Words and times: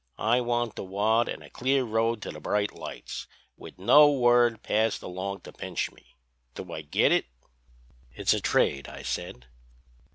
I 0.17 0.41
want 0.41 0.73
the 0.75 0.83
wad 0.83 1.29
an' 1.29 1.43
a 1.43 1.49
clear 1.51 1.83
road 1.83 2.23
to 2.23 2.31
the 2.31 2.39
bright 2.39 2.73
lights, 2.73 3.27
with 3.55 3.77
no 3.77 4.11
word 4.11 4.63
passed 4.63 5.03
along 5.03 5.41
to 5.41 5.53
pinch 5.53 5.91
me. 5.91 6.15
Do 6.55 6.71
I 6.73 6.81
git 6.81 7.11
it?' 7.11 7.27
"'It's 8.15 8.33
a 8.33 8.41
trade!' 8.41 8.87
I 8.89 9.03
said. 9.03 9.45